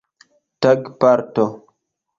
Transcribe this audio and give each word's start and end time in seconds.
tagparto 0.61 1.47